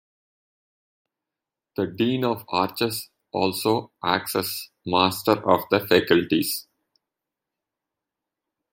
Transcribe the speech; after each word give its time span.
The 1.75 1.85
Dean 1.85 2.23
of 2.25 2.43
Arches 2.49 3.09
also 3.31 3.91
acts 4.03 4.35
as 4.35 4.69
Master 4.83 5.47
of 5.47 5.65
the 5.69 5.79
Faculties. 5.85 6.65